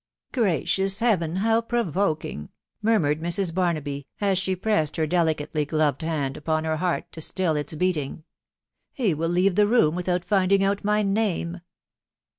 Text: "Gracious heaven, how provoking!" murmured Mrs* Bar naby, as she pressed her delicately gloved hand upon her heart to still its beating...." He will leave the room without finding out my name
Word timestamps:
"Gracious 0.33 0.99
heaven, 0.99 1.35
how 1.35 1.61
provoking!" 1.61 2.49
murmured 2.81 3.21
Mrs* 3.21 3.53
Bar 3.53 3.75
naby, 3.75 4.07
as 4.19 4.39
she 4.39 4.55
pressed 4.55 4.95
her 4.95 5.05
delicately 5.05 5.63
gloved 5.63 6.01
hand 6.01 6.37
upon 6.37 6.63
her 6.63 6.77
heart 6.77 7.11
to 7.11 7.21
still 7.21 7.55
its 7.55 7.75
beating...." 7.75 8.23
He 8.93 9.13
will 9.13 9.29
leave 9.29 9.53
the 9.53 9.67
room 9.67 9.93
without 9.93 10.25
finding 10.25 10.63
out 10.63 10.83
my 10.83 11.03
name 11.03 11.61